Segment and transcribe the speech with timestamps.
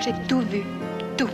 [0.00, 0.62] J'ai tout vu.
[1.16, 1.28] Tout.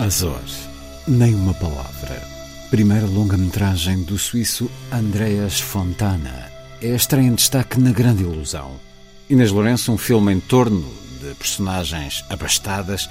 [0.00, 0.40] Azor,
[1.06, 2.22] nem uma palavra.
[2.70, 6.50] Primeira longa-metragem do suíço Andreas Fontana.
[6.80, 8.80] É estreia em destaque na Grande Ilusão.
[9.28, 10.90] Inês Lourenço, um filme em torno
[11.20, 13.10] de personagens abastadas,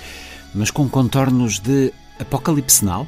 [0.56, 3.08] mas com contornos de apocalipse now.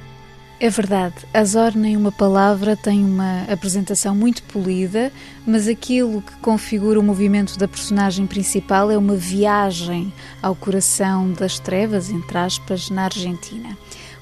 [0.64, 5.12] É verdade, Azor nem uma palavra tem uma apresentação muito polida,
[5.44, 11.58] mas aquilo que configura o movimento da personagem principal é uma viagem ao coração das
[11.58, 13.76] trevas, entre aspas, na Argentina.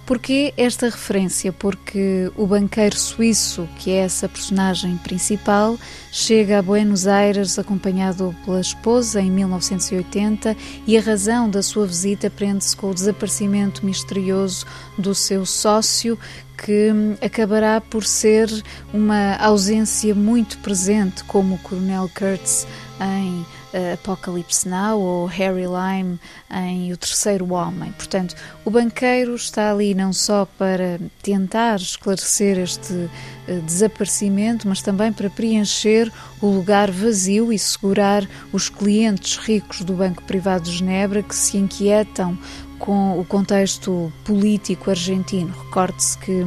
[0.09, 1.53] Porquê esta referência?
[1.53, 5.77] Porque o banqueiro suíço, que é essa personagem principal,
[6.11, 12.27] chega a Buenos Aires acompanhado pela esposa em 1980 e a razão da sua visita
[12.27, 14.65] prende-se com o desaparecimento misterioso
[14.97, 16.17] do seu sócio,
[16.57, 16.89] que
[17.23, 18.49] acabará por ser
[18.91, 22.65] uma ausência muito presente, como o Coronel Kurtz
[22.99, 26.19] em uh, Apocalypse Now ou Harry Lime
[26.51, 27.91] em O Terceiro Homem.
[27.93, 28.35] Portanto,
[28.65, 35.29] o banqueiro está ali não só para tentar esclarecer este uh, desaparecimento, mas também para
[35.29, 41.35] preencher o lugar vazio e segurar os clientes ricos do Banco Privado de Genebra que
[41.35, 42.37] se inquietam
[42.79, 45.53] com o contexto político argentino.
[45.65, 46.45] Recorde-se que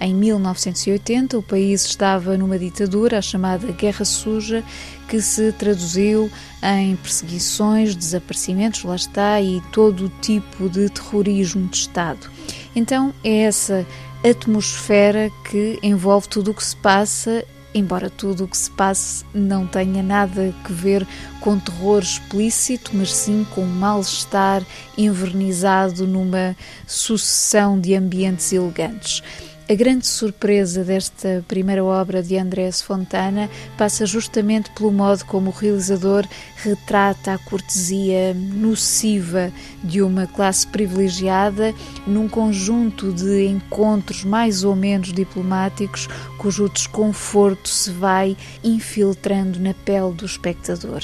[0.00, 4.62] em 1980 o país estava numa ditadura, a chamada Guerra Suja,
[5.08, 6.30] que se traduziu
[6.62, 12.30] em perseguições, desaparecimentos, lá está, e todo tipo de terrorismo de Estado.
[12.74, 13.86] Então é essa
[14.28, 17.44] atmosfera que envolve tudo o que se passa
[17.78, 21.06] embora tudo o que se passe não tenha nada a ver
[21.40, 24.64] com terror explícito, mas sim com mal-estar
[24.96, 26.56] envernizado numa
[26.86, 29.22] sucessão de ambientes elegantes.
[29.68, 35.52] A grande surpresa desta primeira obra de Andrés Fontana passa justamente pelo modo como o
[35.52, 41.74] realizador retrata a cortesia nociva de uma classe privilegiada
[42.06, 50.12] num conjunto de encontros mais ou menos diplomáticos cujo desconforto se vai infiltrando na pele
[50.12, 51.02] do espectador.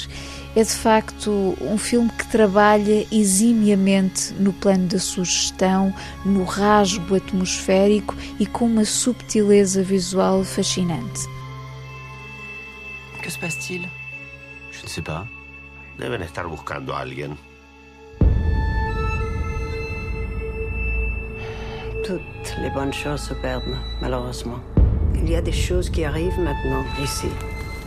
[0.55, 5.93] É de facto um filme que trabalha eximiamente no plano da sugestão,
[6.23, 11.21] no rasgo atmosférico e com uma subtileza visual fascinante.
[13.21, 13.89] Que se passe-t-il
[14.71, 15.27] Je ne sais pas.
[15.97, 17.37] Deben estar buscando a alguien.
[22.05, 24.59] Toutes les bonnes choses se perdent, malheureusement.
[25.15, 27.29] Il y a des choses qui arrivent maintenant, ici,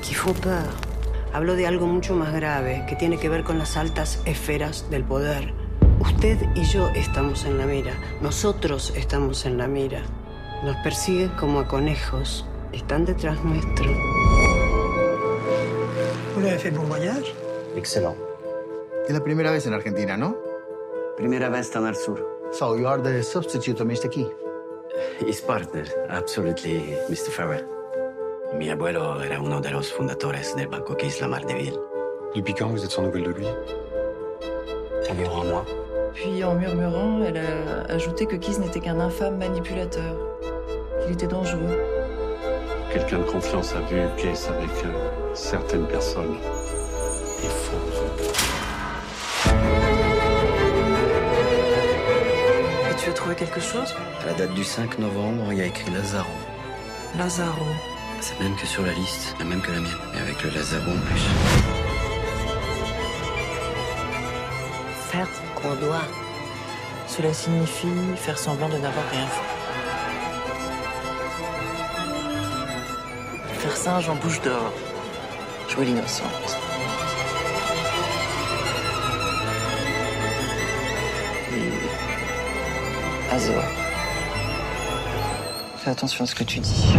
[0.01, 0.86] qui font peur.
[1.33, 5.05] Hablo de algo mucho más grave, que tiene que ver con las altas esferas del
[5.05, 5.53] poder.
[6.01, 7.93] Usted y yo estamos en la mira.
[8.21, 10.03] Nosotros estamos en la mira.
[10.65, 12.47] Nos persiguen como a conejos.
[12.73, 13.87] Están detrás nuestro.
[16.35, 17.35] Vous l'avez fait bon voyage
[17.77, 18.17] Excellent.
[19.09, 20.37] Es la primera vez en Argentina, ¿no?
[21.17, 22.27] Primera vez en el sur.
[22.53, 24.11] So you are the substitute of Mr.
[24.11, 24.27] Key.
[25.27, 27.31] His partner, absolutely, Mr.
[27.31, 27.76] Farrell.
[28.55, 31.79] Mi abuelo era uno de los fundadores del banco Keys Lamar de Ville.
[32.35, 33.47] Depuis quand vous êtes sans nouvelles de lui?
[35.11, 35.65] Environ un mois.
[36.15, 40.17] Puis, en murmurant, elle a ajouté que Keys n'était qu'un infâme manipulateur,
[41.03, 41.79] qu'il était dangereux.
[42.93, 46.37] Quelqu'un de confiance a vu Case avec euh, certaines personnes.
[47.43, 47.77] Des faux.
[52.91, 53.95] Et tu as trouvé quelque chose?
[54.23, 56.31] À la date du 5 novembre, il y a écrit Lazaro.
[57.19, 57.96] Lazaro.
[58.21, 60.91] C'est même que sur la liste, la même que la mienne, mais avec le Lazaro
[60.91, 61.23] en plus.
[65.17, 66.05] faire qu'on doit.
[67.07, 67.87] Cela signifie
[68.17, 69.43] faire semblant de n'avoir rien fait.
[73.61, 74.73] Faire singe en bouche d'or.
[75.69, 76.59] Jouer l'innocente.
[81.55, 83.33] Et...
[83.35, 83.65] Azor.
[85.79, 86.95] Fais attention à ce que tu dis.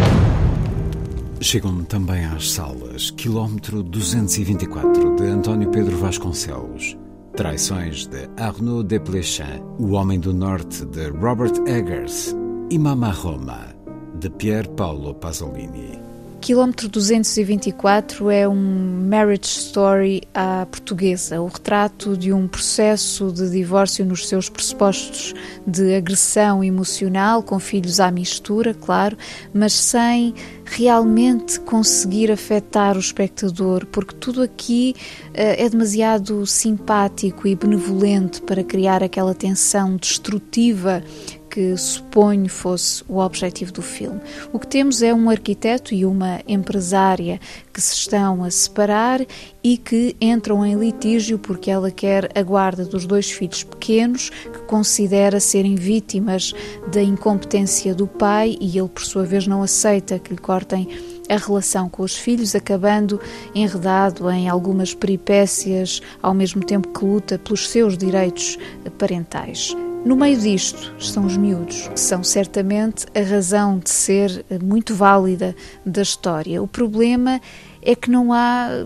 [1.49, 6.97] Chegam também às salas Quilómetro 224 de António Pedro Vasconcelos,
[7.37, 12.35] Traições de Arnaud Desplechin, O Homem do Norte de Robert Eggers
[12.69, 13.73] e Mama Roma
[14.19, 16.06] de Pier Paolo Pasolini.
[16.47, 24.05] Quilómetro 224 é um marriage story à portuguesa, o retrato de um processo de divórcio
[24.05, 25.33] nos seus pressupostos
[25.67, 29.17] de agressão emocional, com filhos à mistura, claro,
[29.53, 30.33] mas sem
[30.63, 34.95] realmente conseguir afetar o espectador, porque tudo aqui
[35.31, 41.03] uh, é demasiado simpático e benevolente para criar aquela tensão destrutiva
[41.49, 44.19] que suponho fosse o objetivo do filme.
[44.51, 47.39] O que temos é um arquiteto e uma empresária
[47.73, 49.25] que se estão a separar
[49.63, 54.59] e que entram em litígio porque ela quer a guarda dos dois filhos pequenos, que
[54.67, 56.53] considera serem vítimas
[56.91, 60.87] da incompetência do pai e ele, por sua vez, não aceita que lhe cortem
[61.29, 63.19] a relação com os filhos, acabando
[63.53, 68.57] enredado em algumas peripécias, ao mesmo tempo que luta pelos seus direitos
[68.97, 69.75] parentais.
[70.07, 75.53] No meio disto estão os miúdos, que são certamente a razão de ser muito válida
[75.85, 76.63] da história.
[76.63, 77.41] O problema
[77.81, 78.85] é que não há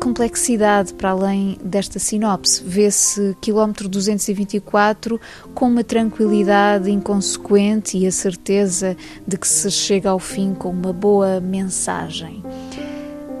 [0.00, 2.62] complexidade para além desta sinopse.
[2.64, 5.20] Vê-se quilómetro 224
[5.56, 8.96] com uma tranquilidade inconsequente e a certeza
[9.26, 12.44] de que se chega ao fim com uma boa mensagem.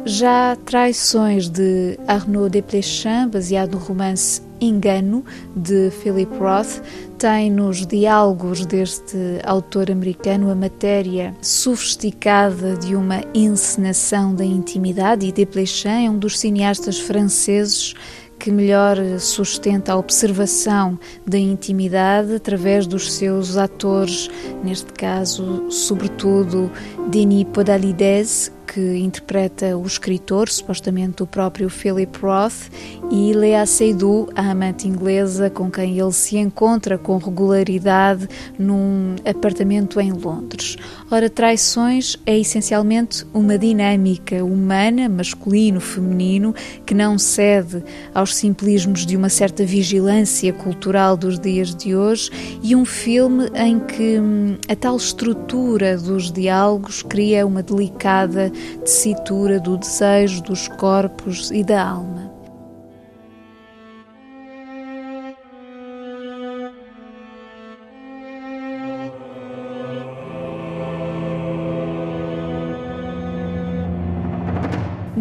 [0.04, 5.24] Já Traições de Arnaud Desplechin, baseado no romance Engano,
[5.54, 6.82] de Philip Roth,
[7.18, 15.32] tem nos diálogos deste autor americano a matéria sofisticada de uma encenação da intimidade e
[15.32, 17.94] Desplechin é um dos cineastas franceses
[18.40, 24.30] que melhor sustenta a observação da intimidade através dos seus atores,
[24.64, 26.72] neste caso, sobretudo
[27.10, 32.70] Denis Podalides, que interpreta o escritor, supostamente o próprio Philip Roth,
[33.10, 40.00] e Lea Seydoux, a amante inglesa com quem ele se encontra com regularidade num apartamento
[40.00, 40.76] em Londres.
[41.10, 46.54] Ora, Traições é essencialmente uma dinâmica humana, masculino-feminino,
[46.86, 47.82] que não cede
[48.14, 52.30] aos simplismos de uma certa vigilância cultural dos dias de hoje
[52.62, 58.50] e um filme em que hum, a tal estrutura dos diálogos cria uma delicada
[58.84, 62.19] tessitura do desejo, dos corpos e da alma.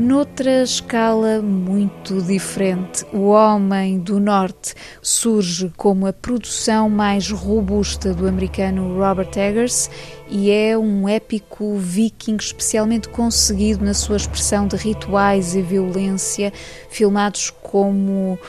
[0.09, 4.73] Noutra escala muito diferente, O Homem do Norte
[5.03, 9.87] surge como a produção mais robusta do americano Robert Eggers
[10.27, 16.51] e é um épico viking especialmente conseguido na sua expressão de rituais e violência,
[16.89, 18.39] filmados como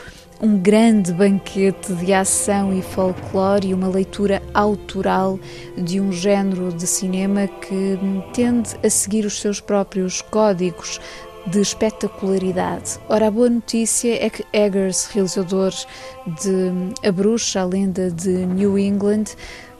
[0.41, 5.39] um grande banquete de ação e folclore e uma leitura autoral
[5.77, 7.99] de um género de cinema que
[8.33, 10.99] tende a seguir os seus próprios códigos
[11.47, 12.99] de espetacularidade.
[13.09, 15.73] Ora, a boa notícia é que Eggers, realizador
[16.41, 19.25] de A Bruxa, a lenda de New England,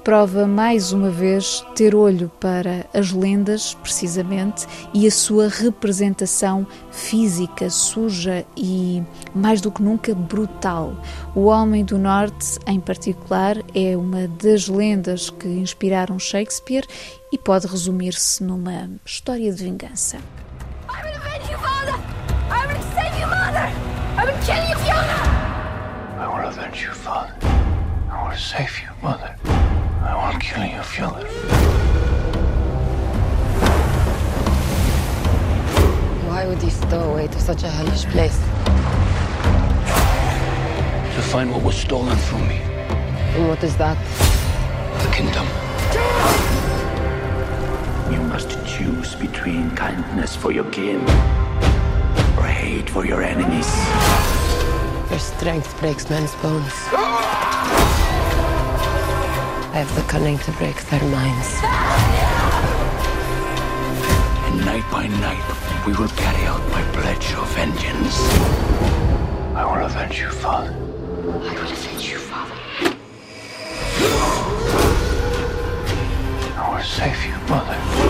[0.04, 7.70] prova mais uma vez ter olho para as lendas, precisamente, e a sua representação física,
[7.70, 9.04] suja e,
[9.34, 10.96] mais do que nunca, brutal.
[11.36, 16.88] O Homem do Norte, em particular, é uma das lendas que inspiraram Shakespeare
[17.32, 20.18] e pode resumir-se numa história de vingança.
[24.22, 25.18] I will kill you, Fiona!
[26.20, 27.34] I will avenge you, father.
[28.12, 29.36] I will save you, mother.
[29.46, 31.26] I will kill you, Fiona.
[36.28, 38.38] Why would he stow away to such a hellish place?
[41.16, 42.58] To find what was stolen from me.
[43.34, 43.98] And what is that?
[45.02, 45.48] The kingdom.
[48.14, 51.04] You must choose between kindness for your kin
[52.92, 53.68] for your enemies.
[55.10, 56.72] Your strength breaks men's bones.
[59.74, 61.60] I have the cunning to break their minds.
[64.46, 65.44] And night by night,
[65.88, 68.20] we will carry out my pledge of vengeance.
[69.56, 70.72] I will avenge you, father.
[70.72, 70.76] I
[71.26, 72.56] will avenge you, father.
[76.58, 78.01] I will save you, mother.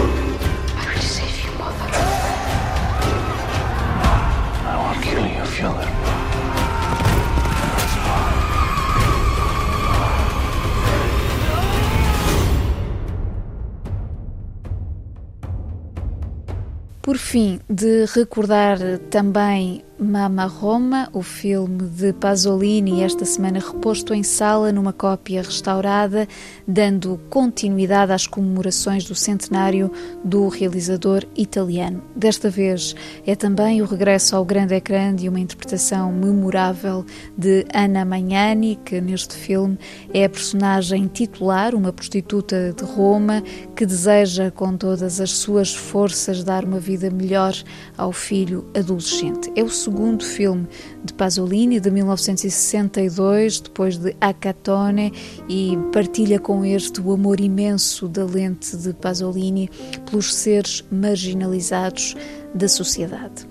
[17.32, 18.78] Fim, de recordar
[19.10, 26.28] também Mama Roma, o filme de Pasolini, esta semana reposto em sala numa cópia restaurada,
[26.68, 29.92] dando continuidade às comemorações do centenário
[30.24, 32.02] do realizador italiano.
[32.16, 32.96] Desta vez
[33.28, 37.06] é também o regresso ao grande ecrã de uma interpretação memorável
[37.38, 39.78] de Anna Magnani, que neste filme
[40.12, 43.44] é a personagem titular, uma prostituta de Roma,
[43.76, 47.54] que deseja com todas as suas forças dar uma vida melhor
[47.96, 49.52] ao filho adolescente.
[49.56, 50.70] É o segundo filme
[51.04, 55.12] de Pasolini, de 1962, depois de Acatone,
[55.50, 59.70] e partilha com este o amor imenso da lente de Pasolini
[60.10, 62.16] pelos seres marginalizados
[62.56, 63.46] da sociedade.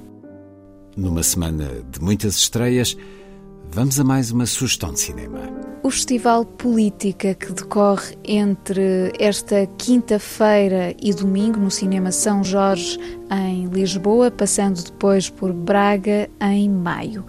[0.96, 2.96] Numa semana de muitas estreias,
[3.72, 5.40] vamos a mais uma sugestão de cinema.
[5.82, 12.98] O Festival Política que decorre entre esta quinta-feira e domingo no Cinema São Jorge,
[13.30, 17.24] em Lisboa, passando depois por Braga, em maio.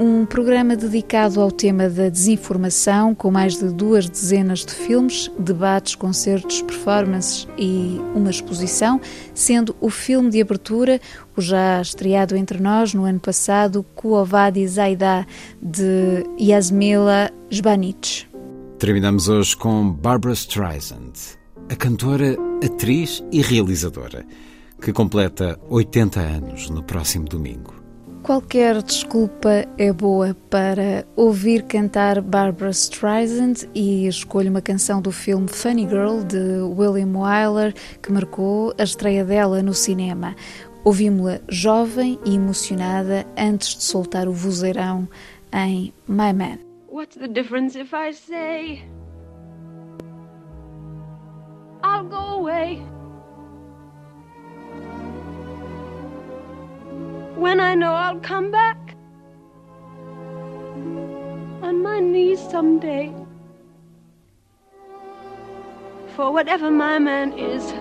[0.00, 5.96] Um programa dedicado ao tema da desinformação, com mais de duas dezenas de filmes, debates,
[5.96, 9.00] concertos, performances e uma exposição,
[9.34, 11.00] sendo o filme de abertura
[11.36, 15.26] o já estreado entre nós no ano passado, Kuovadi Zaida,
[15.60, 18.28] de Yasmila Zbanic.
[18.78, 21.12] Terminamos hoje com Barbara Streisand,
[21.68, 24.24] a cantora, atriz e realizadora,
[24.80, 27.77] que completa 80 anos no próximo domingo.
[28.28, 35.48] Qualquer desculpa é boa para ouvir cantar Barbara Streisand e escolho uma canção do filme
[35.48, 40.36] Funny Girl de William Wyler que marcou a estreia dela no cinema.
[40.84, 45.08] Ouvimos-la jovem e emocionada antes de soltar o vozeirão
[45.50, 46.58] em My Man.
[46.86, 48.84] What's the difference if I say
[51.82, 52.97] I'll go away?
[57.38, 58.96] When I know I'll come back
[61.62, 63.14] on my knees someday.
[66.16, 67.72] For whatever my man is,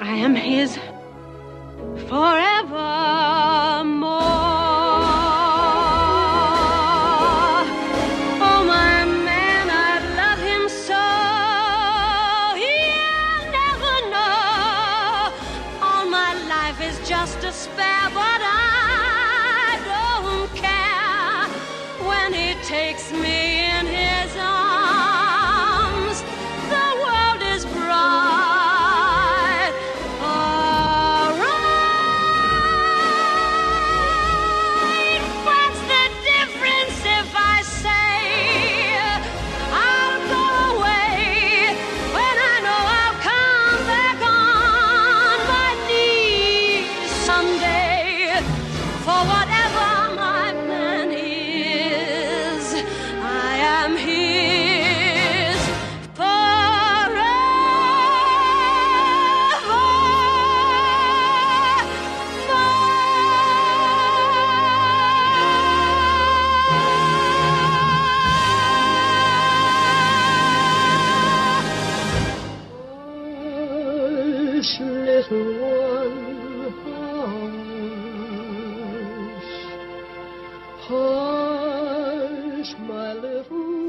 [0.00, 0.76] I am his
[2.08, 3.35] forevermore.
[17.34, 22.08] Just spare, but I don't care.
[22.08, 23.45] When he takes me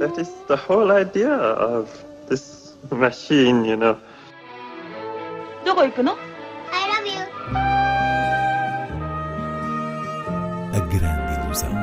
[0.07, 1.89] that is the whole idea of
[2.29, 3.97] this machine, you know.
[5.65, 6.15] どこ行くの
[6.71, 7.19] I love you.
[10.73, 11.73] A grand illusion.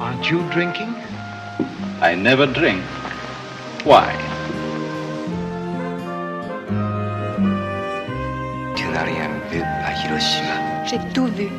[0.00, 0.94] Aren't you drinking?
[2.00, 2.82] I never drink.
[3.84, 4.16] Why?
[8.74, 10.86] テナリアン vu à Hiroshima.
[10.86, 11.50] J'ai tout vu.